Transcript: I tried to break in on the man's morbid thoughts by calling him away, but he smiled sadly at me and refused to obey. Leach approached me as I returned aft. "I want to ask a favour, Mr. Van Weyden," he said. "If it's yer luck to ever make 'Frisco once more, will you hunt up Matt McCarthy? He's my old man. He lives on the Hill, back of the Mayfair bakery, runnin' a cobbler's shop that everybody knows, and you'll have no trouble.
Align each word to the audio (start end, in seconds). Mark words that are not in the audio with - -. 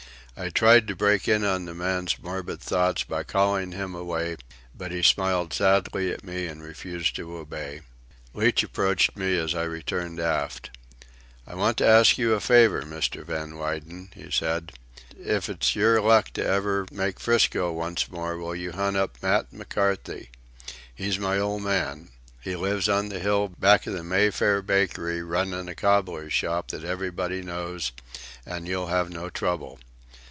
I 0.37 0.49
tried 0.49 0.87
to 0.87 0.95
break 0.95 1.27
in 1.27 1.43
on 1.45 1.65
the 1.65 1.75
man's 1.75 2.17
morbid 2.17 2.61
thoughts 2.61 3.03
by 3.03 3.21
calling 3.21 3.73
him 3.73 3.93
away, 3.93 4.37
but 4.75 4.91
he 4.91 5.03
smiled 5.03 5.53
sadly 5.53 6.11
at 6.11 6.23
me 6.23 6.47
and 6.47 6.63
refused 6.63 7.15
to 7.17 7.37
obey. 7.37 7.81
Leach 8.33 8.63
approached 8.63 9.15
me 9.15 9.37
as 9.37 9.53
I 9.53 9.65
returned 9.65 10.19
aft. 10.19 10.71
"I 11.45 11.53
want 11.53 11.77
to 11.77 11.87
ask 11.87 12.17
a 12.17 12.39
favour, 12.39 12.81
Mr. 12.81 13.23
Van 13.23 13.55
Weyden," 13.55 14.09
he 14.15 14.31
said. 14.31 14.71
"If 15.15 15.47
it's 15.47 15.75
yer 15.75 16.01
luck 16.01 16.31
to 16.31 16.43
ever 16.43 16.87
make 16.91 17.19
'Frisco 17.19 17.71
once 17.71 18.09
more, 18.09 18.35
will 18.35 18.55
you 18.55 18.71
hunt 18.71 18.97
up 18.97 19.21
Matt 19.21 19.53
McCarthy? 19.53 20.31
He's 20.95 21.19
my 21.19 21.37
old 21.37 21.61
man. 21.61 22.09
He 22.41 22.55
lives 22.55 22.89
on 22.89 23.09
the 23.09 23.19
Hill, 23.19 23.49
back 23.49 23.85
of 23.85 23.93
the 23.93 24.03
Mayfair 24.03 24.63
bakery, 24.63 25.21
runnin' 25.21 25.69
a 25.69 25.75
cobbler's 25.75 26.33
shop 26.33 26.69
that 26.69 26.83
everybody 26.85 27.43
knows, 27.43 27.91
and 28.43 28.67
you'll 28.67 28.87
have 28.87 29.11
no 29.11 29.29
trouble. 29.29 29.77